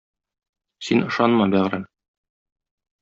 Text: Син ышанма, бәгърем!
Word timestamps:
Син 0.87 1.05
ышанма, 1.09 1.49
бәгърем! 1.57 1.85